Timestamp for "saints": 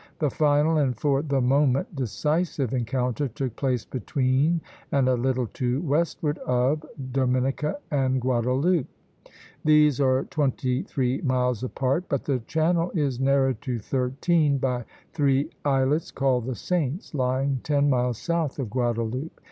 16.55-17.13